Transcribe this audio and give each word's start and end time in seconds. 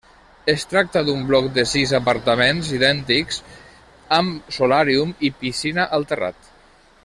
Es 0.51 0.63
tracta 0.69 1.03
d'un 1.09 1.19
bloc 1.31 1.49
de 1.57 1.65
sis 1.71 1.93
apartaments 1.97 2.71
idèntics, 2.77 3.39
amb 4.19 4.51
solàrium 4.59 5.13
i 5.29 5.33
piscina 5.45 5.87
al 5.99 6.13
terrat. 6.15 6.51